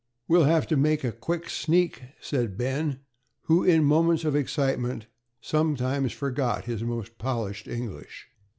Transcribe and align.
"We'll 0.27 0.45
have 0.45 0.65
to 0.69 0.75
make 0.75 1.03
a 1.03 1.11
quick 1.11 1.47
sneak," 1.47 2.01
said 2.19 2.57
Ben, 2.57 3.01
who, 3.43 3.63
in 3.63 3.83
moments 3.83 4.25
of 4.25 4.35
excitement, 4.35 5.05
sometimes 5.41 6.11
forgot 6.11 6.65
his 6.65 6.81
most 6.83 7.19
polished 7.19 7.67
English. 7.67 8.27